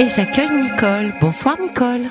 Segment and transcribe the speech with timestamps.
[0.00, 1.12] Et j'accueille Nicole.
[1.20, 2.06] Bonsoir Nicole.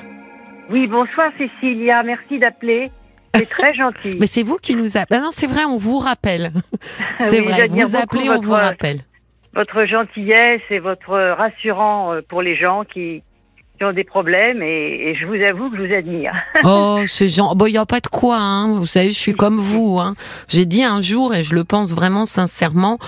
[0.70, 2.88] Oui, bonsoir Cécilia, merci d'appeler.
[3.34, 4.16] C'est très gentil.
[4.20, 5.18] Mais c'est vous qui nous appelez.
[5.18, 6.52] Ah non, c'est vrai, on vous rappelle.
[7.20, 9.00] C'est Oui, vrai, vous appelez, on vous rappelle.
[9.54, 13.24] Votre gentillesse et votre rassurant euh, pour les gens qui,
[13.80, 16.32] qui ont des problèmes et, et je vous avoue que je vous admire.
[16.64, 17.56] Oh, ce genre.
[17.56, 18.74] Bon, il n'y a pas de quoi, hein.
[18.74, 20.14] Vous savez, je suis comme vous, hein.
[20.48, 22.98] J'ai dit un jour, et je le pense vraiment sincèrement,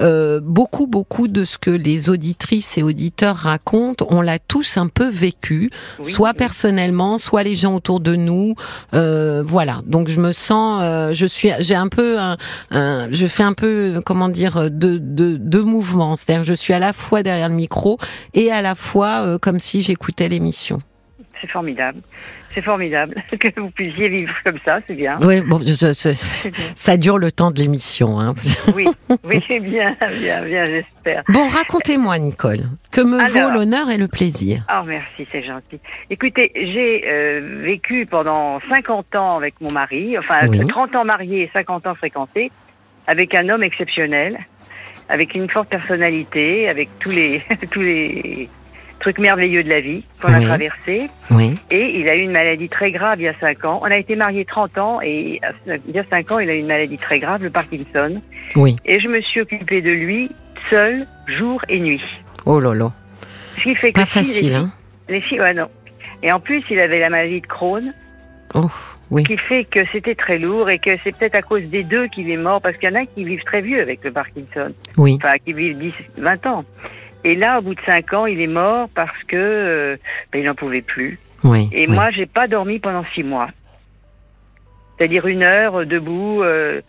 [0.00, 4.86] euh, beaucoup, beaucoup de ce que les auditrices et auditeurs racontent, on l'a tous un
[4.88, 6.36] peu vécu, Oui, soit oui.
[6.38, 8.54] personnellement, soit les gens autour de nous.
[8.94, 9.82] Euh, voilà.
[9.86, 12.38] Donc, je me sens, euh, je suis, j'ai un peu, un,
[12.70, 16.16] un- je fais un peu, comment dire, deux de, de mouvements.
[16.16, 17.98] C'est-à-dire, je suis à la fois derrière le micro
[18.32, 20.78] et à la fois euh, comme si j'écoutais l'émission.
[21.40, 22.00] C'est formidable.
[22.54, 25.18] C'est formidable que vous puissiez vivre comme ça, c'est bien.
[25.22, 26.64] Oui, bon, je- je- C'est bien.
[26.76, 28.20] ça dure le temps de l'émission.
[28.20, 28.34] Hein.
[28.76, 28.86] Oui,
[29.24, 31.22] oui, c'est bien, bien, bien, j'espère.
[31.28, 33.50] Bon, racontez-moi, Nicole, que me Alors.
[33.50, 34.64] vaut l'honneur et le plaisir?
[34.72, 35.80] Oh, merci, c'est gentil.
[36.10, 40.64] Écoutez, j'ai euh, vécu pendant 50 ans avec mon mari, enfin Oui.
[40.66, 42.52] 30 ans marié et 50 ans fréquenté,
[43.06, 44.38] avec un homme exceptionnel,
[45.08, 48.48] avec une forte personnalité, avec tous les, tous les
[49.02, 50.42] trucs merveilleux de la vie qu'on Oui.
[50.44, 51.10] a traversés.
[51.30, 53.80] Oui, Et il a eu une maladie très grave il y a 5 ans.
[53.82, 56.54] On a été mariés 30 ans et euh, il y a 5 ans, il a
[56.54, 58.22] eu une maladie très grave, le Parkinson.
[58.56, 58.76] oui.
[58.86, 60.30] Et je me suis occupée de lui
[60.70, 62.02] seule, jour et nuit.
[62.46, 62.92] Oh là là.
[63.58, 64.72] Ce qui fait que Pas si les facile, filles- hein
[65.08, 65.68] les filles, ouais, non.
[66.22, 67.92] Et en plus, il avait la maladie de Crohn,
[68.54, 68.70] Oh,
[69.10, 69.24] oui.
[69.24, 72.30] qui fait que c'était très lourd et que c'est peut-être à cause des deux qu'il
[72.30, 75.18] est mort, parce qu'il y en a qui vivent très vieux avec le Parkinson, Oui,
[75.22, 76.64] enfin, qui vivent 10, 20 ans.
[77.24, 79.96] Et là, au bout de 5 ans, il est mort parce que euh,
[80.32, 81.18] ben, il n'en pouvait plus.
[81.44, 81.68] oui.
[81.72, 81.94] Et oui.
[81.94, 83.48] moi, j'ai pas dormi pendant 6 mois.
[84.98, 86.42] C'est-à-dire une heure debout.
[86.42, 86.80] euh,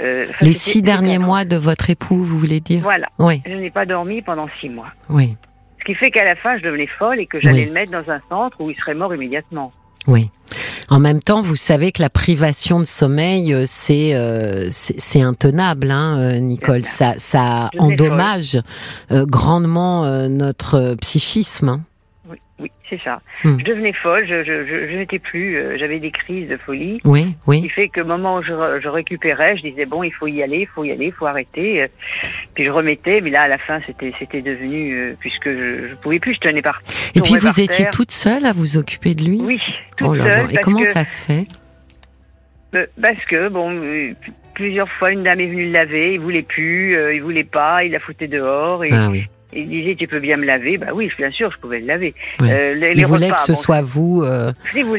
[0.00, 3.08] euh, Les six derniers mois de votre époux, vous voulez dire Voilà.
[3.18, 4.88] Oui, Je n'ai pas dormi pendant 6 mois.
[5.10, 5.36] oui,
[5.78, 8.10] Ce qui fait qu'à la fin, je devenais folle et que j'allais le mettre dans
[8.10, 9.72] un centre où il serait mort immédiatement.
[10.06, 10.30] oui.
[10.88, 15.22] En même temps, vous savez que la privation de sommeil, euh, c'est euh, c'est c'est
[15.22, 16.84] intenable, hein, euh, Nicole.
[16.84, 18.60] Ça, ça endommage
[19.10, 21.68] euh, grandement euh, notre psychisme.
[21.68, 21.80] hein.
[22.62, 23.20] Oui, c'est ça.
[23.44, 23.58] Hmm.
[23.58, 27.00] Je devenais folle, je, je, je, je n'étais plus, euh, j'avais des crises de folie.
[27.04, 30.12] Oui, Ce oui, qui fait que au moment où je, récupérais, je disais bon, il
[30.12, 31.82] faut y aller, il faut y aller, il faut arrêter.
[31.82, 31.88] euh,
[32.54, 35.94] Puis je remettais, mais là à la fin c'était c'était devenu euh, puisque je, je
[35.96, 36.80] pouvais plus, je tenais par.
[37.14, 37.90] Et puis vous étiez terre.
[37.90, 39.40] toute seule à vous occuper de lui?
[39.42, 39.60] Oui,
[39.96, 40.46] toute Oh là seule.
[40.46, 40.52] là.
[40.52, 41.46] Et comment que, ça se fait?
[43.00, 44.14] Parce que bon,
[44.54, 47.92] plusieurs fois une dame est venue le laver, il voulait plus, il voulait pas, il
[47.92, 49.26] la foutait dehors et Ah oui.
[49.52, 50.78] Il disait tu peux bien me laver.
[50.78, 52.14] Bah oui, bien sûr, je pouvais le laver.
[52.40, 52.50] Oui.
[52.50, 54.52] Euh, les, Il voulait repas, que ce bon, soit vous euh,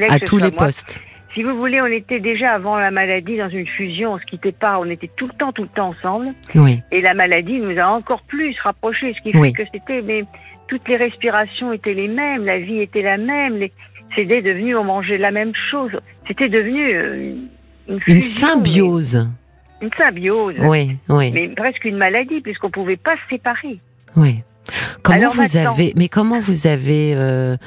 [0.10, 0.66] à tous les moi.
[0.66, 1.02] postes.
[1.34, 4.52] Si vous voulez, on était déjà avant la maladie dans une fusion, on se quittait
[4.52, 6.28] pas, on était tout le temps, tout le temps ensemble.
[6.54, 10.26] Oui, Et la maladie nous a encore plus rapprochés, ce qui fait que c'était, mais
[10.68, 13.72] toutes les respirations étaient les mêmes, la vie était la même, les,
[14.16, 15.90] c'était devenu, on mangeait la même chose.
[16.28, 17.16] C'était devenu euh,
[17.88, 19.28] une, une fusion, symbiose.
[19.82, 20.56] mais- Une symbiose.
[20.60, 23.80] Oui, oui, Mais presque une maladie, puisqu'on pouvait pas se séparer.
[24.16, 24.42] Oui.
[25.04, 27.58] Comment Alors vous maintenant- avez, mais comment vous avez, euh,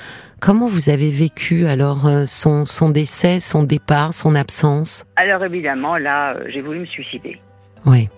[0.41, 5.05] comment vous avez vécu alors euh, son son décès, son départ, son absence?
[5.17, 7.39] Alors évidemment, là, euh, j'ai voulu me suicider.
[7.84, 8.09] Oui,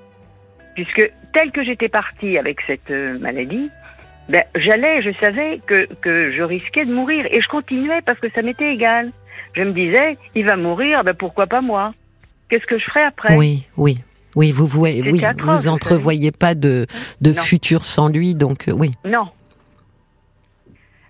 [0.74, 2.88] puisque tel que j'étais partie avec cette
[3.20, 3.68] maladie,
[4.28, 8.30] ben, j'allais, je savais que, que je risquais de mourir et je continuais parce que
[8.34, 9.10] ça m'était égal.
[9.54, 11.92] Je me disais, il va mourir, ben pourquoi pas moi?
[12.48, 13.36] Qu'est-ce que je ferai après?
[13.36, 13.98] Oui, oui.
[14.38, 16.86] Oui, vous voyez, oui, vous entrevoyez pas de
[17.20, 17.42] de Non.
[17.42, 18.92] futur sans lui, donc euh, oui.
[19.04, 19.26] Non.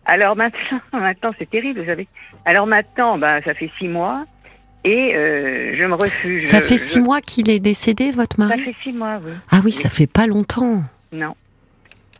[0.06, 2.08] Alors maintenant, maintenant c'est terrible, vous savez.
[2.46, 4.24] Alors maintenant, ben, ça fait six mois
[4.84, 6.42] et euh, je me refuse.
[6.48, 9.18] Ça je- fait je- six mois qu'il est décédé, votre Ça mari fait six mois,
[9.22, 9.32] oui.
[9.50, 10.82] Ah oui, ça fait pas longtemps.
[11.12, 11.34] Non.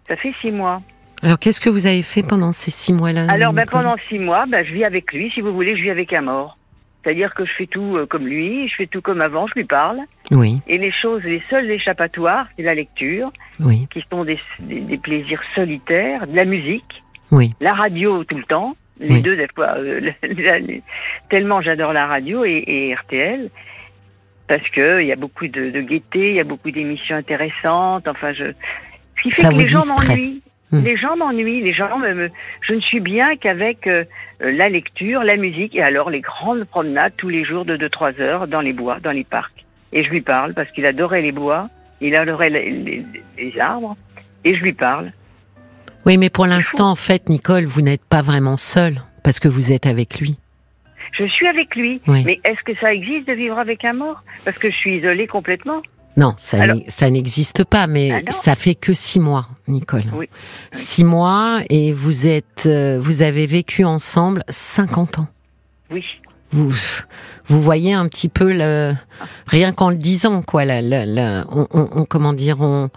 [0.09, 0.83] Ça fait six mois.
[1.23, 4.45] Alors qu'est-ce que vous avez fait pendant ces six mois-là Alors, ben, pendant six mois,
[4.47, 5.31] ben, je vis avec lui.
[5.35, 6.58] Si vous voulez, je vis avec un mort.
[7.03, 9.65] C'est-à-dire que je fais tout euh, comme lui, je fais tout comme avant, je lui
[9.65, 9.99] parle.
[10.31, 14.81] Oui, Et les choses, les seuls échappatoires, c'est la lecture, oui, qui sont des, des,
[14.81, 18.77] des plaisirs solitaires, de la musique, oui, la radio tout le temps.
[19.01, 19.23] Les Oui.
[19.23, 20.11] deux, des fois, euh,
[21.31, 23.49] tellement j'adore la radio et, et RTL.
[24.49, 28.09] Parce que il y a beaucoup de, de gaieté, il y a beaucoup d'émissions intéressantes.
[28.09, 28.47] Enfin, je.
[29.17, 30.43] Ce qui fait Ça que les gens m'ennuient.
[30.71, 30.83] Hmm.
[30.85, 31.63] Les gens m'ennuient.
[31.63, 32.31] Les gens me, me-
[32.61, 34.05] Je ne suis bien qu'avec euh,
[34.43, 38.21] euh, la lecture, la musique et alors les grandes promenades tous les jours de 2-3
[38.21, 39.65] heures dans les bois, dans les parcs.
[39.93, 41.71] Et je lui parle parce qu'il adorait les bois,
[42.03, 43.05] il adorait les, les-
[43.39, 43.97] les arbres
[44.45, 45.11] et je lui parle.
[46.07, 49.73] Oui, mais pour l'instant, en fait, Nicole, vous n'êtes pas vraiment seule parce que vous
[49.73, 50.39] êtes avec lui.
[51.19, 52.01] Je suis avec lui.
[52.07, 52.23] Oui.
[52.25, 54.23] Mais est-ce que ça existe de vivre avec un mort?
[54.45, 55.83] Parce que je suis isolée complètement.
[56.19, 60.03] Non, ça n'existe pas, mais ah ça fait que six mois, Nicole.
[60.13, 60.29] Oui.
[60.73, 65.29] Six mois et vous êtes, euh, vous avez vécu ensemble 50 ans.
[65.93, 66.05] Oui.
[66.51, 66.75] Vous,
[67.47, 68.95] vous voyez un petit peu le,
[69.47, 72.91] rien qu'en le disant, quoi, la, on, comment dire, on,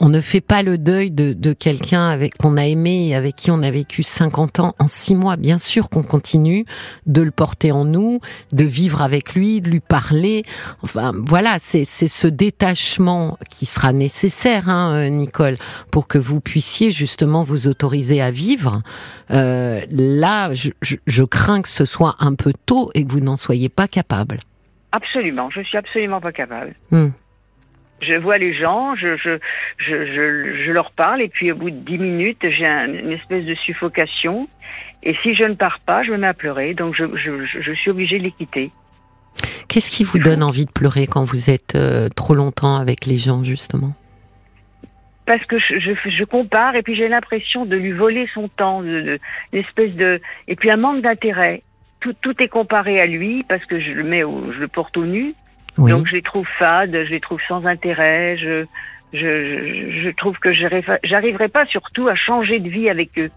[0.00, 3.50] on ne fait pas le deuil de, quelqu'un avec qu'on a aimé et avec qui
[3.50, 5.36] on a vécu 50 ans en six mois.
[5.36, 6.64] Bien sûr qu'on continue
[7.06, 8.20] de le porter en nous,
[8.52, 10.44] de vivre avec lui, de lui parler.
[10.82, 15.56] Enfin, voilà, c'est ce détachement qui sera nécessaire, hein, euh, Nicole,
[15.90, 18.82] pour que vous puissiez justement vous autoriser à vivre.
[19.30, 23.68] Euh, là, je, crains que ce soit un peu tôt et que vous n'en soyez
[23.68, 24.40] pas capable.
[24.92, 26.74] Absolument, je suis absolument pas capable.
[26.90, 27.08] Hmm
[28.00, 29.38] je vois les gens, je, je,
[29.78, 33.54] je, je, leur parle, et puis au bout de dix minutes, j'ai une espèce de
[33.54, 34.48] suffocation.
[35.02, 37.90] Et si je ne pars pas, je me mets à pleurer, donc je, je suis
[37.90, 38.70] obligée de les quitter.
[39.68, 43.18] Qu'est-ce qui vous donne envie de pleurer quand vous êtes euh, trop longtemps avec les
[43.18, 43.94] gens, justement?
[45.26, 49.18] Parce que je, je, compare et puis j'ai l'impression de lui voler son temps, de,
[49.52, 51.62] une espèce de et puis un manque d'intérêt.
[52.00, 54.96] Tout, tout est comparé à lui parce que je le mets, au, je le porte
[54.98, 55.34] au nu
[55.78, 58.36] donc je les trouve fades, je les trouve sans intérêt.
[58.38, 58.64] Je,
[59.12, 63.30] je, je trouve que j'arriverai pas surtout à changer de vie avec eux.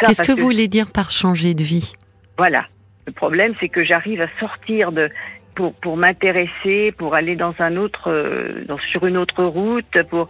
[0.00, 1.94] Qu'est-ce que, vous voulez dire par changer de vie?
[2.38, 2.66] Voilà.
[3.06, 5.10] Le problème, c'est que j'arrive à sortir de
[5.54, 10.28] pour, pour m'intéresser, pour aller dans un autre, euh, dans, sur une autre route, pour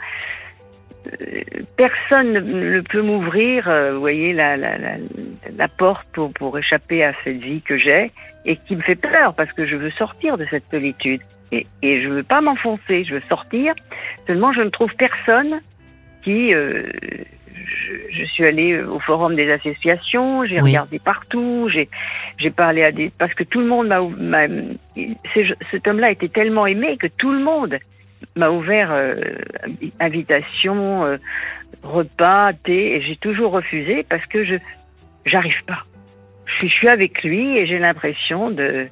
[1.77, 4.97] personne ne, peut m'ouvrir, euh, vous voyez, la, la, la,
[5.57, 8.13] la porte pour, pour échapper à cette vie que j'ai
[8.45, 11.21] et qui me fait peur parce que je veux sortir de cette solitude
[11.53, 13.75] et, et je veux pas m'enfoncer, je veux sortir.
[14.27, 15.61] Seulement, je ne trouve personne
[16.23, 16.55] qui.
[16.55, 16.85] Euh,
[17.55, 21.89] je, je, suis allée au forum des associations, j'ai regardé partout, j'ai
[22.39, 24.47] j'ai parlé à des parce que tout le monde m'a.
[25.71, 27.79] Cet homme-là était tellement aimé que tout le monde
[28.37, 29.15] m'a ouvert euh,
[30.01, 31.17] invitation, euh,
[31.83, 34.57] repas, thé, et j'ai toujours refusé parce que je
[35.27, 35.85] j'arrive pas.
[36.47, 38.89] Je suis avec lui et j'ai l'impression de,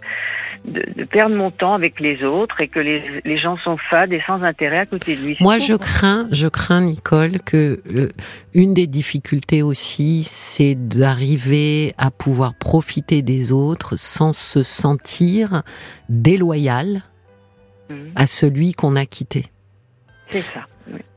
[0.65, 4.23] de, perdre mon temps avec les autres et que les, les, gens sont fades et
[4.27, 5.37] sans intérêt à côté de lui.
[5.41, 8.09] Moi, je crains, je crains, Nicole, que euh,
[8.55, 15.63] une des difficultés aussi, c'est d'arriver à pouvoir profiter des autres sans se sentir
[16.09, 17.03] déloyal
[17.93, 18.13] Mhm.
[18.17, 19.51] à celui qu'on a quitté.
[20.29, 20.67] C'est ça.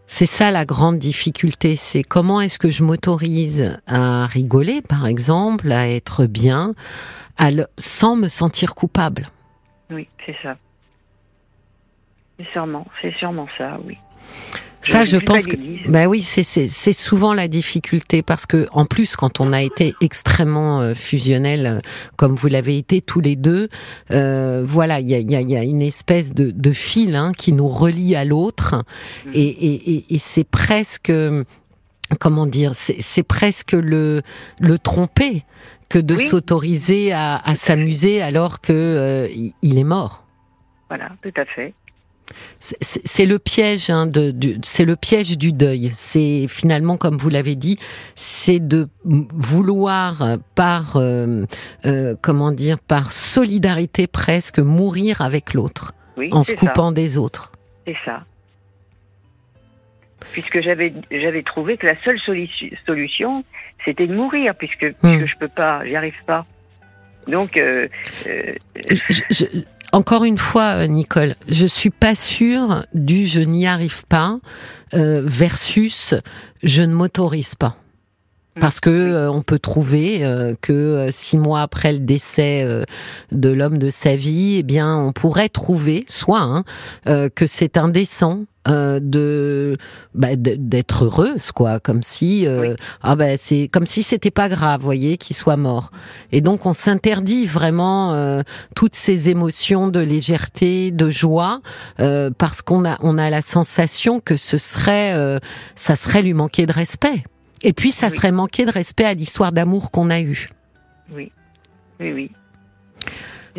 [0.08, 5.72] C'est ça la grande difficulté, c'est comment est-ce que je m'autorise à rigoler, par exemple,
[5.72, 6.76] à être bien,
[7.80, 9.24] sans me sentir coupable.
[9.90, 10.58] Oui, c'est ça.
[12.38, 13.98] C'est sûrement, c'est sûrement ça, oui.
[14.86, 15.56] Ça, je, pense que,
[15.90, 20.82] bah oui, c'est souvent la difficulté parce que, en plus, quand on a été extrêmement
[20.82, 21.80] euh, fusionnel, euh,
[22.18, 23.70] comme vous l'avez été tous les deux,
[24.12, 27.32] euh, voilà, il y a, y, a, y a, une espèce de, de fil hein,
[27.36, 28.84] qui nous relie à l'autre,
[29.26, 29.30] mm.
[29.34, 31.12] et, et, et, c'est presque,
[32.20, 34.22] comment dire, c'est presque le
[34.60, 35.44] le tromper
[35.90, 39.28] que de s'autoriser à, à s'amuser alors que euh,
[39.62, 40.26] il est mort.
[40.90, 41.74] Voilà, tout à fait
[42.60, 44.34] c'est le piège hein, de,
[44.64, 45.92] c'est le piège du deuil.
[45.94, 47.78] C'est finalement, comme vous l'avez dit,
[48.16, 51.46] c'est de vouloir par euh,
[51.86, 55.94] euh, comment dire, par solidarité presque mourir avec l'autre
[56.32, 57.52] en se coupant des autres.
[57.86, 58.24] C'est ça.
[60.32, 63.44] Puisque j'avais j'avais trouvé que la seule solution,
[63.86, 64.94] c'était de mourir, puisque hmm.
[65.02, 66.46] puisque je peux pas, j'y arrive pas.
[67.28, 67.88] Donc, euh,
[69.96, 74.40] encore une fois, euh, Nicole, je suis pas sûre du je n'y arrive pas
[74.94, 76.14] euh, versus
[76.64, 77.78] je ne m'autorise pas.
[78.60, 80.22] Parce que euh, on peut trouver
[80.62, 82.66] que six mois après le décès
[83.32, 86.64] de l'homme de sa vie, eh bien, on pourrait trouver, soit hein,
[87.34, 89.78] que c'est indécent euh, de
[90.16, 94.82] bah, d'être heureuse quoi comme si euh, ah ben c'est comme si c'était pas grave
[94.82, 95.92] voyez qu'il soit mort.
[96.32, 98.42] Et donc on s'interdit vraiment euh,
[98.76, 101.62] toutes ces émotions de légèreté de joie
[101.98, 105.40] parce qu'on a on a la sensation que ce serait
[105.76, 107.24] ça serait lui manquer de respect.
[107.62, 110.50] Et puis ça serait manquer de respect à l'histoire d'amour qu'on a eue.
[111.12, 111.32] Oui.
[112.00, 112.32] Oui oui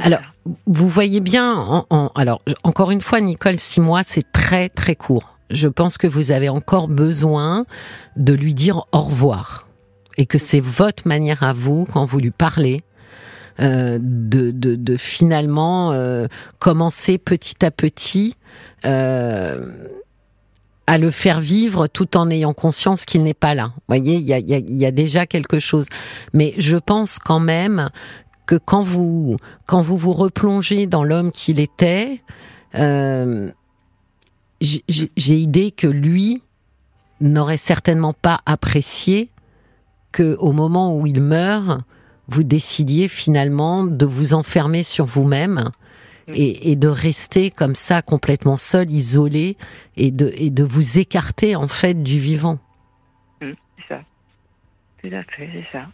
[0.00, 0.20] alors,
[0.66, 5.36] vous voyez bien, en, alors encore une fois, Nicole, six mois, c'est très très court.
[5.50, 7.66] Je pense que vous avez encore besoin
[8.16, 9.66] de lui dire au revoir
[10.18, 12.82] et que c'est votre manière à vous quand vous lui parlez.
[13.58, 16.26] Euh, de, de, finalement euh,
[16.58, 18.36] commencer petit à petit
[18.84, 19.70] euh,
[20.86, 23.72] à le faire vivre tout en ayant conscience qu'il n'est pas là.
[23.74, 25.86] Vous voyez, il y a, y a, déjà quelque chose.
[26.34, 27.88] Mais je pense quand même
[28.46, 29.36] que quand vous
[29.66, 32.22] quand vous vous replongez dans l'homme qu'il était,
[32.76, 33.50] euh,
[34.60, 36.42] j'ai idée que lui
[37.20, 39.30] n'aurait certainement pas apprécié
[40.12, 41.82] que au moment où il meurt,
[42.28, 45.70] vous décidiez finalement de vous enfermer sur vous-même
[46.28, 46.32] mm.
[46.34, 49.56] et, de rester comme ça complètement seul, isolé
[49.96, 52.58] et de, et de vous écarter en fait du vivant.
[53.40, 54.00] Mm, c'est ça.
[55.02, 55.86] Tout à fait, c'est ça.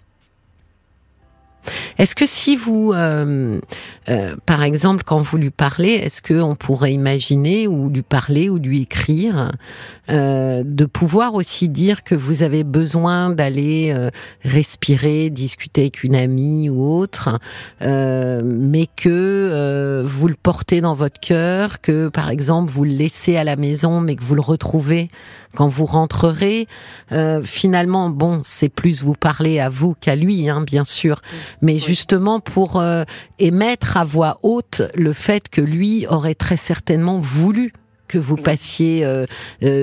[1.99, 3.61] Est-ce que si vous, euh,
[4.09, 8.59] euh, par exemple, quand vous lui parlez, est-ce qu'on pourrait imaginer ou lui parler ou
[8.59, 9.53] lui écrire
[10.11, 13.95] euh, de pouvoir aussi dire que vous avez besoin d'aller
[14.43, 17.39] respirer, discuter avec une amie ou autre,
[17.81, 23.45] mais que vous le portez dans votre cœur, que par exemple vous le laissez à
[23.45, 25.09] la maison, mais que vous le retrouvez
[25.55, 26.67] quand vous rentrerez,
[27.13, 31.21] euh, finalement, bon, c'est plus vous parler à vous qu'à lui, hein, bien sûr,
[31.61, 33.05] mais justement pour euh,
[33.39, 37.73] émettre à voix haute le fait que lui aurait très certainement voulu
[38.09, 39.27] que vous passiez euh,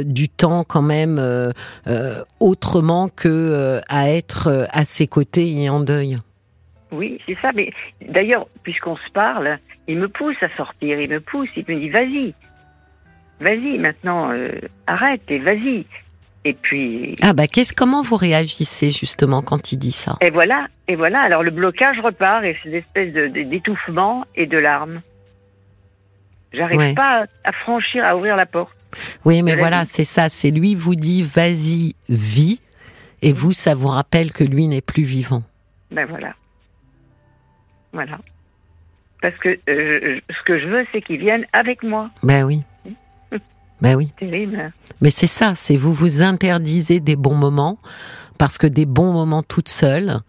[0.04, 1.20] du temps quand même
[2.40, 6.20] autrement que à être à ses côtés et en deuil.
[6.92, 7.52] Oui, c'est ça.
[7.54, 7.72] Mais
[8.02, 11.90] d'ailleurs, puisqu'on se parle, il me pousse à sortir, il me pousse, il me dit
[11.90, 12.34] vas-y,
[13.40, 14.52] vas-y maintenant, euh,
[14.88, 15.86] arrête et vas-y.
[16.46, 17.16] Et puis.
[17.22, 20.16] Ah bah qu'est-ce comment vous réagissez justement quand il dit ça?
[20.22, 21.20] Et voilà, et voilà.
[21.22, 25.02] Alors le blocage repart et c'est une espèce de, d'étouffement et de larmes.
[26.54, 28.76] J'arrive pas à, franchir, à ouvrir la porte.
[29.24, 30.30] Oui, mais voilà, c'est ça.
[30.30, 32.60] C'est lui vous dit vas-y, vis,
[33.22, 35.44] et vous, ça vous rappelle que lui n'est plus vivant.
[35.92, 36.34] Ben voilà,
[37.94, 38.18] voilà.
[39.22, 42.10] Parce que euh, ce que je veux, c'est qu'il vienne avec moi.
[42.24, 42.64] Ben oui.
[43.82, 44.12] Ben oui.
[45.02, 47.80] Mais c'est ça, c'est vous vous interdisez des bons moments
[48.38, 50.20] parce que des bons moments toute seule,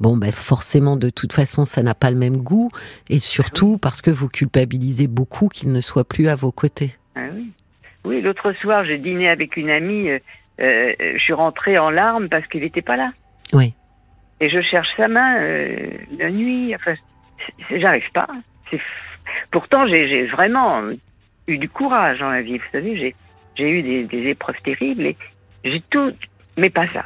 [0.00, 2.70] bon ben forcément de toute façon ça n'a pas le même goût
[3.08, 6.96] et surtout parce que vous culpabilisez beaucoup qu'il ne soit plus à vos côtés.
[7.14, 7.50] Ah oui.
[8.04, 10.18] Oui, l'autre soir j'ai dîné avec une amie, euh,
[10.60, 13.12] euh, je suis rentrée en larmes parce qu'il n'était pas là.
[13.52, 13.74] Oui.
[14.40, 16.94] Et je cherche sa main euh, la nuit, enfin
[17.70, 18.28] j'arrive pas.
[19.50, 20.82] Pourtant j'ai vraiment
[21.46, 22.58] eu du courage dans la vie.
[22.58, 23.14] Vous savez,
[23.56, 25.16] j'ai eu des, épreuves terribles et
[25.64, 26.12] j'ai tout,
[26.56, 27.04] mais pas ça.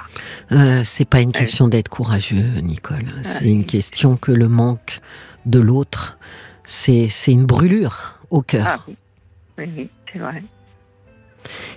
[0.52, 3.06] Euh, c'est pas une question d'être courageux, Nicole.
[3.22, 5.00] C'est une question que le manque
[5.46, 6.18] de l'autre,
[6.64, 8.66] c'est une brûlure au cœur.
[8.66, 8.92] Ah
[9.58, 10.42] oui, c'est vrai.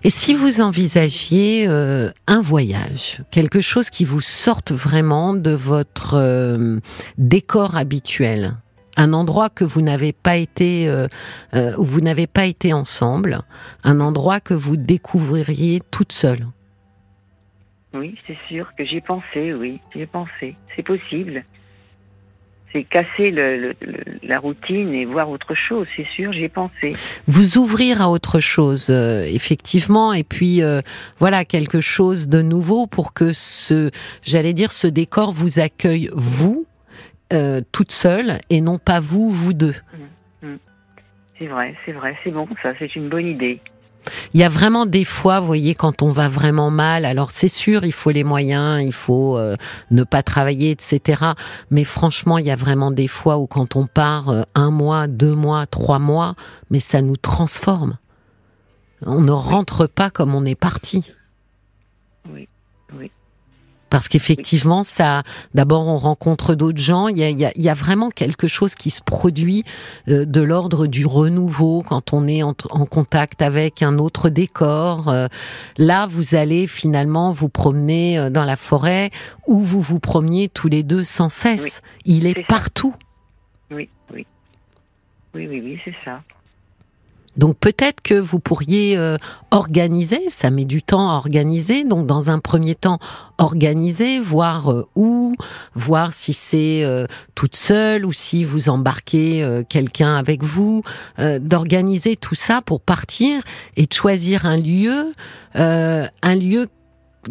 [0.03, 6.15] Et si vous envisagiez euh, un voyage, quelque chose qui vous sorte vraiment de votre
[6.15, 6.79] euh,
[7.17, 8.55] décor habituel,
[8.97, 11.07] un endroit que vous n'avez pas été, euh,
[11.53, 13.39] euh, où vous n'avez pas été ensemble,
[13.83, 16.47] un endroit que vous découvririez toute seule.
[17.93, 20.55] Oui, c'est sûr que j'y ai pensé, oui, j'y ai pensé.
[20.75, 21.43] C'est possible.
[22.73, 23.29] C'est casser
[24.23, 26.95] la routine et voir autre chose, c'est sûr, j'y ai pensé.
[27.27, 30.63] Vous ouvrir à autre chose, euh, effectivement, et puis
[31.19, 33.91] voilà, quelque chose de nouveau pour que ce,
[34.23, 36.65] j'allais dire, ce décor vous accueille, vous,
[37.33, 39.75] euh, toute seule et non pas vous, vous deux.
[40.41, 40.57] Mm, mm.
[41.39, 43.59] C'est vrai, c'est vrai, c'est bon, ça, c'est une bonne idée.
[44.33, 47.47] Il y a vraiment des fois, vous voyez, quand on va vraiment mal, alors c'est
[47.47, 49.55] sûr, il faut les moyens, il faut euh,
[49.91, 51.23] ne pas travailler, etc.
[51.71, 55.07] Mais franchement, il y a vraiment des fois où quand on part euh, un mois,
[55.07, 56.35] deux mois, trois mois,
[56.69, 57.97] mais ça nous transforme.
[59.05, 61.11] On ne rentre pas comme on est parti.
[62.29, 62.47] Oui,
[62.93, 63.11] oui
[63.93, 65.21] parce qu'effectivement, ça,
[65.53, 67.09] d'abord, on rencontre d'autres gens.
[67.09, 69.65] Il y a, vraiment quelque chose qui se produit
[70.07, 75.09] euh, de l'ordre du renouveau quand on est en, contact avec un autre décor.
[75.09, 75.27] Euh,
[75.77, 79.11] là, vous allez finalement vous promener euh, dans la forêt
[79.45, 81.83] où vous vous promeniez tous les deux sans cesse.
[82.03, 82.95] Il est, partout.
[83.69, 84.25] Oui, oui.
[85.35, 86.23] Oui, oui, oui, c'est ça.
[87.37, 89.17] Donc peut-être que vous pourriez euh,
[89.51, 92.99] organiser, ça met du temps à organiser, donc dans un premier temps
[93.37, 95.35] organiser, voir euh, où,
[95.73, 100.83] voir si c'est euh, toute seule ou si vous embarquez quelqu'un avec vous,
[101.17, 103.41] d'organiser tout ça pour partir
[103.75, 105.13] et de choisir un lieu,
[105.55, 106.67] un lieu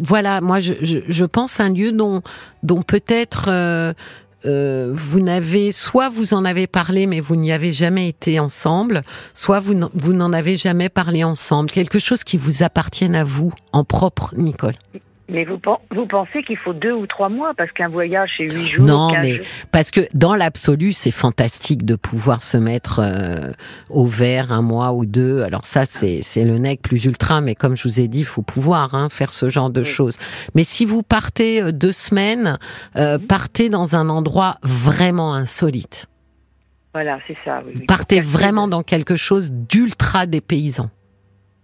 [0.01, 2.21] voilà, moi je, pense un lieu dont,
[2.63, 3.49] dont peut-être
[4.45, 9.01] vous n'avez soit vous en avez parlé mais vous n'y avez jamais été ensemble,
[9.33, 11.69] soit vous n'en avez jamais parlé ensemble.
[11.69, 14.75] Quelque chose qui vous appartienne à vous en propre, Nicole.
[15.33, 15.59] Mais vous,
[15.89, 18.85] vous pensez qu'il faut deux ou trois mois parce qu'un voyage c'est huit jours.
[18.85, 23.51] Non, mais parce que dans l'absolu c'est fantastique de pouvoir se mettre euh,
[23.89, 25.41] au vert un mois ou deux.
[25.41, 28.43] Alors ça c'est le nec plus ultra, mais comme je vous ai dit, il faut
[28.43, 30.19] pouvoir hein, faire ce genre de choses.
[30.53, 32.59] Mais si vous partez euh, deux semaines,
[32.95, 33.25] euh, mhm.
[33.25, 36.05] partez dans un endroit vraiment insolite.
[36.93, 37.59] Voilà, c'est ça.
[37.87, 40.91] Partez vraiment dans quelque chose d'ultra dépaysant.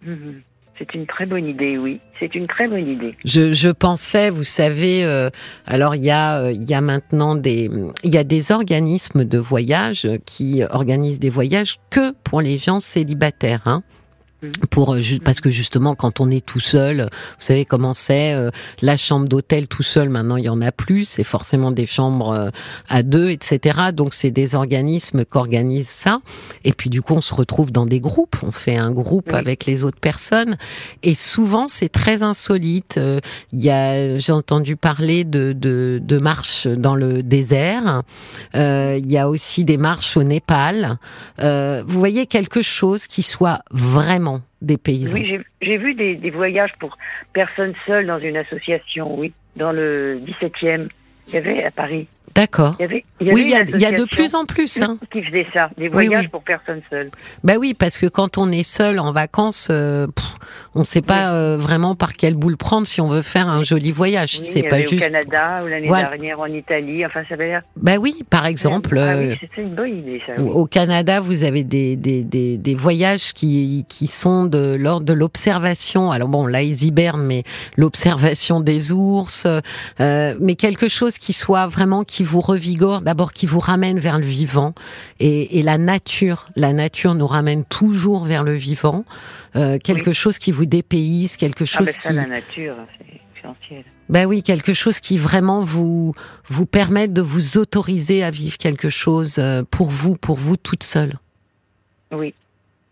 [0.01, 0.41] Mhm.
[0.79, 1.99] C'est une très bonne idée, oui.
[2.19, 3.15] C'est une très bonne idée.
[3.23, 5.29] Je, je pensais, vous savez, euh,
[5.65, 7.69] alors il y a, euh, y a maintenant des,
[8.03, 12.79] il y a des organismes de voyage qui organisent des voyages que pour les gens
[12.79, 13.61] célibataires.
[13.65, 13.83] Hein.
[14.41, 14.51] Mhm.
[14.69, 18.51] Pour euh, parce que justement quand on est tout seul, vous savez comment c'est euh,
[18.81, 22.31] la chambre d'hôtel tout seul maintenant il y en a plus, c'est forcément des chambres
[22.31, 22.49] euh,
[22.87, 23.91] à deux etc.
[23.93, 26.19] Donc c'est des organismes qui organisent ça
[26.63, 29.37] et puis du coup on se retrouve dans des groupes, on fait un groupe Oui.
[29.37, 30.55] avec les autres personnes
[31.03, 32.95] et souvent c'est très insolite.
[32.97, 33.19] Euh,
[33.51, 38.03] Il y a j'ai entendu parler de, de de marches dans le désert.
[38.55, 40.97] Euh, il y a aussi des marches au Népal.
[41.41, 44.28] Euh, vous voyez quelque chose qui soit vraiment
[44.61, 45.13] des paysans.
[45.13, 45.25] Oui,
[45.61, 46.97] j'ai- vu des, des voyages pour
[47.33, 50.87] personnes seules dans une association, oui, dans le 17e.
[51.27, 52.07] Il y avait à Paris.
[52.35, 52.75] D'accord.
[52.79, 54.81] Il y avait, il y Oui, il y, a, y de plus en plus.
[54.81, 54.97] Hein.
[55.11, 56.27] qui faisait ça, des voyages oui.
[56.27, 57.09] pour personnes seules.
[57.43, 60.35] Bah oui, parce que quand on est seul en vacances, euh, pff,
[60.75, 63.63] on ne sait pas euh, vraiment par quelle boule prendre si on veut faire un
[63.63, 64.37] joli voyage.
[64.39, 65.03] Oui, c'est pas avait juste.
[65.03, 66.09] au Canada ou l'année Voilà.
[66.09, 67.05] dernière en Italie.
[67.05, 67.61] Enfin, ça avait l'air.
[67.75, 68.97] Bah oui, par exemple.
[68.97, 70.41] Ah euh, c'était une bonne idée, ça.
[70.41, 75.13] Au Canada, vous avez des, des, des, des voyages qui, qui sont de l'ordre de
[75.13, 76.11] l'observation.
[76.11, 77.43] Alors bon, là, ils hibernent, mais
[77.75, 79.47] l'observation des ours,
[79.99, 84.25] mais quelque chose qui soit vraiment, qui vous revigore, d'abord qui vous ramène vers le
[84.25, 84.73] vivant.
[85.19, 89.05] Et, et la nature, la nature nous ramène toujours vers le vivant.
[89.55, 90.13] Euh, quelque Oui.
[90.15, 92.15] chose qui vous dépayse, quelque Ah, chose ben ça, qui...
[92.15, 93.83] la nature, c'est essentiel.
[94.09, 96.13] Ben oui, quelque chose qui vraiment vous
[96.47, 100.83] vous permette de vous autoriser à vivre quelque chose euh, pour vous, pour vous toute
[100.83, 101.19] seule.
[102.11, 102.33] Oui.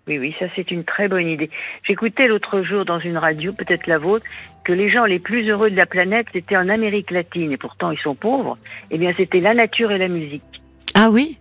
[0.07, 1.49] Oui, oui, ça c'est une très bonne idée.
[1.83, 4.25] J'écoutais l'autre jour dans une radio, peut-être la vôtre,
[4.63, 7.91] que les gens les plus heureux de la planète, c'était en Amérique latine, et pourtant
[7.91, 8.57] ils sont pauvres.
[8.91, 10.43] Eh bien, c'était la nature et la musique.
[10.93, 11.37] Ah oui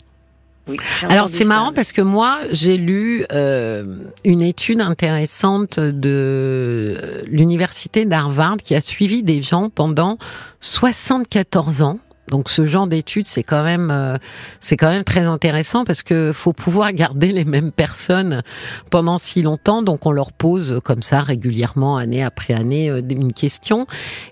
[1.08, 3.84] Alors c'est marrant parce que moi j'ai lu euh,
[4.24, 10.18] une étude intéressante de l'université d'Harvard qui a suivi des gens pendant
[10.60, 11.98] 74 ans.
[12.28, 14.16] Donc ce genre d'études c'est quand même euh,
[14.60, 18.42] c'est quand même très intéressant parce que faut pouvoir garder les mêmes personnes
[18.90, 19.82] pendant si longtemps.
[19.82, 23.86] Donc on leur pose comme ça régulièrement année après année euh, une question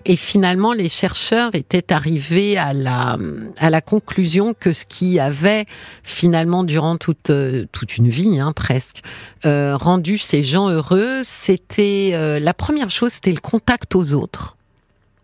[0.05, 3.17] et finalement les chercheurs étaient arrivés à la
[3.57, 5.65] à la conclusion que ce qui avait
[6.03, 9.01] finalement durant toute euh, toute une vie hein, presque
[9.45, 14.57] euh, rendu ces gens heureux, c'était euh, la première chose, c'était le contact aux autres.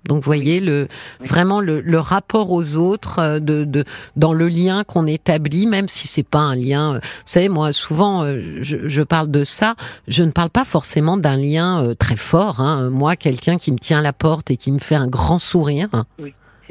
[0.08, 0.88] Donc, vous voyez le
[1.20, 1.28] Oui.
[1.28, 3.84] vraiment le, le rapport aux autres, euh, de, de
[4.16, 6.96] dans le lien qu'on établit, même si c'est pas un lien.
[6.96, 9.76] euh, Vous savez, moi souvent, euh, je, je parle de ça.
[10.08, 12.60] Je ne parle pas forcément d'un lien très fort.
[12.60, 12.90] Hein.
[12.90, 15.90] Moi, quelqu'un qui me tient à la porte et qui me fait un grand sourire,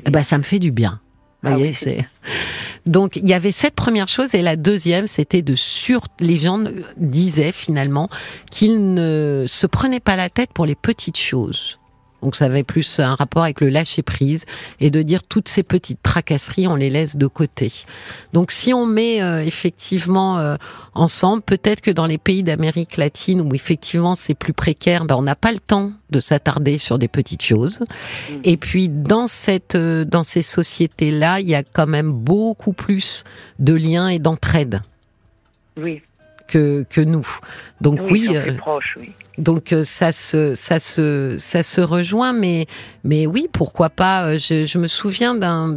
[0.05, 1.01] eh ben, ça me fait du bien.
[1.43, 2.07] Vous Ah voyez, oui, c'est.
[2.87, 6.01] Donc il y avait cette première chose et la deuxième, c'était de sur.
[6.19, 6.59] Les gens
[6.97, 8.09] disaient finalement
[8.51, 11.79] qu'ils ne se prenaient pas la tête pour les petites choses.
[12.23, 14.45] Donc ça avait plus un rapport avec le lâcher prise
[14.81, 17.73] et de dire toutes ces petites tracasseries, on les laisse de côté.
[18.33, 20.57] Donc si on met euh, effectivement euh,
[20.95, 25.23] ensemble, peut-être que dans les pays d'Amérique latine où effectivement c'est plus précaire, ben, on
[25.23, 27.81] n'a pas le temps de s'attarder sur des petites choses.
[28.31, 28.41] Mhm.
[28.45, 32.73] Et puis dans cette euh, dans ces sociétés là, il y a quand même beaucoup
[32.73, 33.25] plus
[33.59, 34.83] de liens et d'entraide
[35.77, 36.03] Oui,
[36.49, 37.27] que que nous.
[37.81, 38.29] Donc oui,
[38.59, 39.13] proches, oui.
[39.39, 42.67] Donc euh, ça se ça se ça se rejoint mais
[43.05, 45.77] mais oui, pourquoi pas euh, je, je me souviens d'un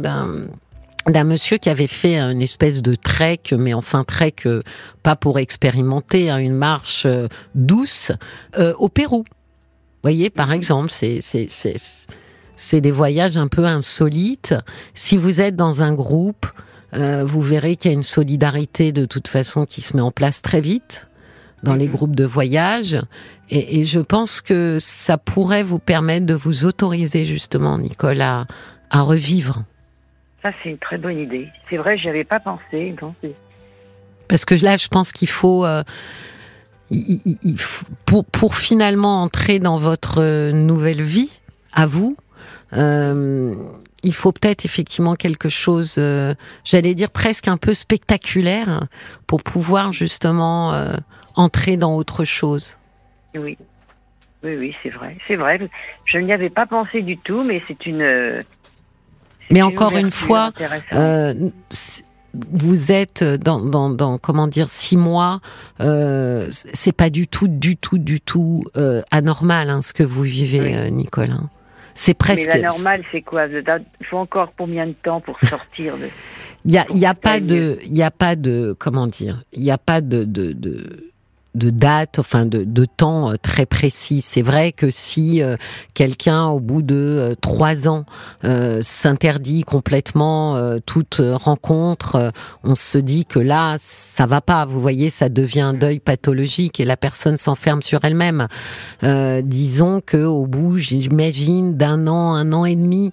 [1.06, 4.62] d'un monsieur qui avait fait une espèce de trek, mais enfin trek euh,
[5.02, 7.06] pas pour expérimenter, hein, une marche
[7.54, 8.12] douce
[8.58, 9.18] euh, au Pérou.
[9.18, 11.76] Vous voyez, par exemple, c'est c'est c'est
[12.56, 14.54] c'est des voyages un peu insolites.
[14.94, 16.46] Si vous êtes dans un groupe,
[16.94, 20.10] euh, vous verrez qu'il y a une solidarité de toute façon qui se met en
[20.10, 21.08] place très vite
[21.64, 21.92] dans les Mhm.
[21.94, 22.96] groupes de voyage.
[23.50, 28.46] Et, et je pense que ça pourrait vous permettre de vous autoriser justement, Nicole, à,
[28.90, 29.64] à revivre.
[30.42, 31.48] Ça, c'est une très bonne idée.
[31.68, 32.94] C'est vrai, j'y avais pas pensé.
[33.02, 33.14] Non,
[34.28, 35.82] Parce que là, je pense qu'il faut, euh,
[36.90, 41.32] il- il- il faut- pour, pour finalement entrer dans votre euh, nouvelle vie,
[41.72, 42.16] à vous,
[42.74, 43.54] euh,
[44.04, 48.86] il faut peut-être effectivement quelque chose, euh, j'allais dire presque un peu spectaculaire,
[49.26, 50.94] pour pouvoir justement euh,
[51.34, 52.78] entrer dans autre chose.
[53.36, 53.58] oui.
[54.46, 55.16] Oui, oui, c'est vrai.
[55.26, 55.58] C'est vrai.
[56.04, 58.02] Je n'y avais pas pensé du tout, mais c'est une.
[58.02, 58.42] euh,
[59.50, 60.52] Mais encore une fois,
[62.32, 65.40] vous êtes dans, dans, dans comment dire six mois,
[65.80, 70.22] euh, c'est pas du tout, du tout, du tout euh, anormal hein, ce que vous
[70.22, 70.92] vivez, Oui.
[70.92, 71.30] Nicole.
[71.30, 71.48] hein.
[71.94, 72.48] C'est presque.
[72.48, 73.46] Mais la normale, c'est quoi?
[73.46, 76.08] Il faut encore combien de temps pour sortir de...
[76.66, 79.70] Il y a, y a pas de, il a pas de, comment dire, il y
[79.70, 81.12] a pas de, de, de
[81.54, 84.20] de date, enfin de, de temps euh, très précis.
[84.20, 85.56] C'est vrai que si euh,
[85.94, 88.04] quelqu'un, au bout de euh, trois ans,
[88.82, 94.64] s'interdit complètement toute rencontre, on se dit que là, ça va pas.
[94.64, 98.48] Vous voyez, ça devient un deuil pathologique et la personne s'enferme sur elle-même.
[99.42, 103.12] disons que au bout, j'imagine, d'un an, un an et demi,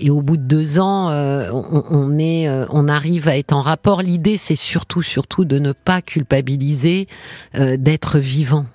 [0.00, 3.60] et au bout de deux ans, euh, on, est, euh, on arrive à être en
[3.60, 4.02] rapport.
[4.02, 7.06] L'idée, c'est surtout, surtout de ne pas culpabiliser,
[7.54, 8.66] euh, d'être vivant.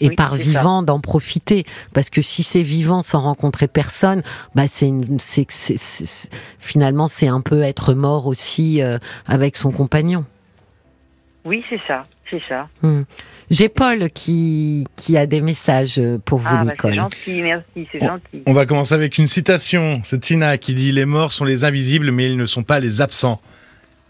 [0.00, 4.24] Et par vivant, d'en profiter, parce que si c'est vivant sans rencontrer personne,
[4.56, 4.92] bah c'est,
[6.58, 8.82] finalement c'est un peu être mort aussi
[9.24, 10.24] avec son compagnon.
[11.44, 12.68] Oui, c'est ça, c'est ça.
[12.82, 13.02] Hmm.
[13.50, 16.92] J'ai Paul qui, qui a des messages pour vous, ah, bah, Nicole.
[16.92, 18.42] c'est gentil, merci, c'est gentil.
[18.46, 20.00] On va commencer avec une citation.
[20.02, 23.00] C'est Tina qui dit Les morts sont les invisibles, mais ils ne sont pas les
[23.00, 23.40] absents.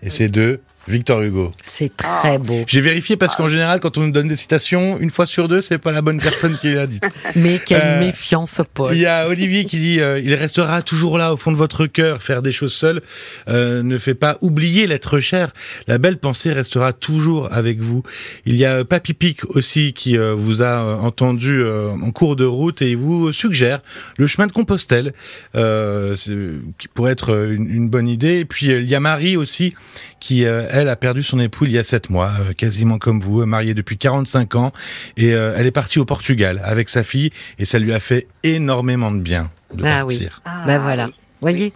[0.02, 1.52] Et c'est de Victor Hugo.
[1.62, 2.64] C'est très beau.
[2.66, 5.62] J'ai vérifié parce qu'en général, quand on nous donne des citations, une fois sur deux,
[5.62, 7.00] c'est pas la bonne personne qui l'a dit.
[7.36, 8.94] Mais quelle euh, méfiance, Paul.
[8.94, 11.86] Il y a Olivier qui dit euh, il restera toujours là au fond de votre
[11.86, 12.22] cœur.
[12.22, 13.02] Faire des choses seul
[13.48, 15.52] euh, ne fait pas oublier l'être cher.
[15.86, 18.02] La belle pensée restera toujours avec vous.
[18.44, 22.90] Il y a Papy Pic aussi qui vous a entendu en cours de route et
[22.90, 23.80] il vous suggère
[24.16, 25.12] le chemin de Compostelle,
[25.54, 28.40] qui pourrait être une, une, bonne idée.
[28.40, 29.74] Et puis il y a Marie aussi
[30.20, 30.44] qui
[30.74, 33.74] elle a perdu son époux il y a sept mois, euh, quasiment comme vous, mariée
[33.74, 34.72] depuis 45 ans,
[35.16, 38.26] et euh, elle est partie au Portugal avec sa fille, et ça lui a fait
[38.42, 40.42] énormément de bien de ah partir.
[40.44, 40.52] Oui.
[40.52, 41.10] Ah, ben voilà.
[41.40, 41.72] Voyez,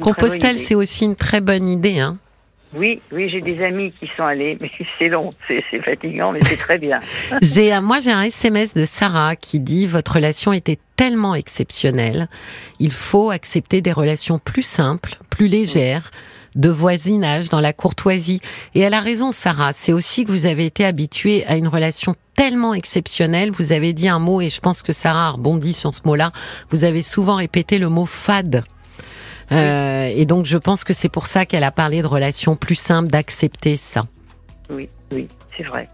[0.00, 2.18] Compostelle, c'est aussi une très bonne idée, hein.
[2.74, 6.56] Oui, oui, j'ai des amis qui sont allés, mais c'est long, c'est fatigant, mais c'est
[6.56, 7.00] très bien.
[7.42, 12.28] j'ai, moi, j'ai un SMS de Sarah qui dit votre relation était tellement exceptionnelle,
[12.78, 16.10] il faut accepter des relations plus simples, plus légères
[16.58, 18.42] de voisinage, dans la courtoisie.
[18.74, 19.72] Et elle a raison, Sarah.
[19.72, 23.50] C'est aussi que vous avez été habituée à une relation tellement exceptionnelle.
[23.50, 26.32] Vous avez dit un mot, et je pense que Sarah a rebondi sur ce mot-là.
[26.70, 28.64] Vous avez souvent répété le mot fade.
[29.50, 32.74] Euh, et donc, je pense que c'est pour ça qu'elle a parlé de relations plus
[32.74, 34.04] simples, d'accepter ça.
[34.68, 35.88] Oui, oui, c'est vrai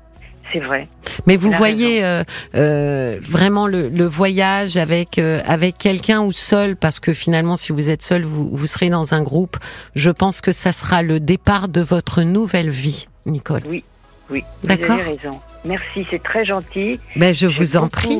[0.55, 0.89] c'est vrai.
[1.27, 2.23] Mais vous voyez euh,
[2.55, 7.91] euh, vraiment le, voyage avec euh, avec quelqu'un ou seul, parce que finalement, si vous
[7.91, 9.57] êtes seul, vous, vous serez dans un groupe.
[9.95, 13.63] Je pense que ça sera le départ de votre nouvelle vie, Nicole.
[13.69, 13.85] Oui,
[14.31, 14.45] oui.
[14.63, 14.99] D'accord.
[14.99, 15.39] Raison.
[15.65, 17.01] Merci, c'est très gentil.
[17.17, 18.19] Ben, je vous en prie.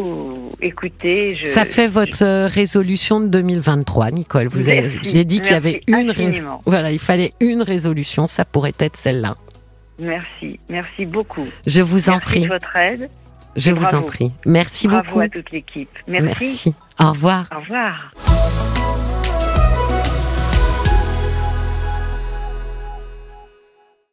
[0.63, 4.49] Écoutez, je, ça fait votre résolution de 2023, Nicole.
[4.49, 6.61] Vous avez, j'ai dit qu'il y avait une résolution.
[6.65, 8.27] Voilà, il fallait une résolution.
[8.27, 9.35] Ça pourrait être celle-là.
[9.99, 11.47] Merci, merci beaucoup.
[11.67, 12.43] Je vous en prie.
[12.43, 13.09] de votre aide.
[13.57, 14.33] Je vous en prie.
[14.45, 15.21] Merci bravo beaucoup.
[15.21, 15.91] à toute l'équipe.
[16.09, 16.45] Merci.
[16.45, 16.75] Merci.
[17.01, 17.49] Au revoir.
[17.55, 18.13] Au revoir.